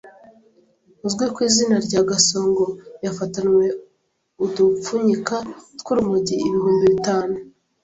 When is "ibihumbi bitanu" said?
6.47-7.35